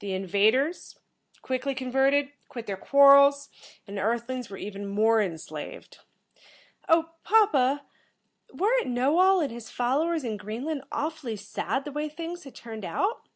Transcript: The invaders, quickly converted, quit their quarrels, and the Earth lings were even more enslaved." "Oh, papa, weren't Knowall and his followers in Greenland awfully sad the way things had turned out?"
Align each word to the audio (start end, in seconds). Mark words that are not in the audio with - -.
The 0.00 0.14
invaders, 0.14 0.98
quickly 1.42 1.74
converted, 1.74 2.32
quit 2.48 2.66
their 2.66 2.78
quarrels, 2.78 3.50
and 3.86 3.98
the 3.98 4.00
Earth 4.00 4.26
lings 4.26 4.48
were 4.48 4.56
even 4.56 4.86
more 4.86 5.20
enslaved." 5.20 5.98
"Oh, 6.88 7.10
papa, 7.22 7.84
weren't 8.50 8.86
Knowall 8.86 9.40
and 9.42 9.52
his 9.52 9.68
followers 9.70 10.24
in 10.24 10.38
Greenland 10.38 10.84
awfully 10.90 11.36
sad 11.36 11.84
the 11.84 11.92
way 11.92 12.08
things 12.08 12.44
had 12.44 12.54
turned 12.54 12.86
out?" 12.86 13.28